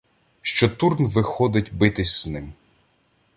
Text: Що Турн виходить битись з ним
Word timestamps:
Що 0.41 0.69
Турн 0.69 1.07
виходить 1.07 1.73
битись 1.73 2.23
з 2.23 2.27
ним 2.27 2.53